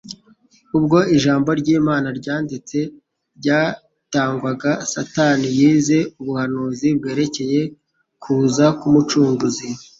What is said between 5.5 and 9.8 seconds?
yize ubuhanuzi bwerekeye kuza k'Umucunguzi.